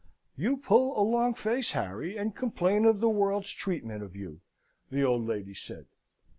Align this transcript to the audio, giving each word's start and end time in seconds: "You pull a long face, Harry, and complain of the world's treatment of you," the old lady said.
"You 0.35 0.57
pull 0.57 0.99
a 0.99 1.05
long 1.07 1.35
face, 1.35 1.73
Harry, 1.73 2.17
and 2.17 2.35
complain 2.35 2.85
of 2.85 3.01
the 3.01 3.07
world's 3.09 3.51
treatment 3.51 4.01
of 4.01 4.15
you," 4.15 4.41
the 4.89 5.03
old 5.03 5.27
lady 5.27 5.53
said. 5.53 5.85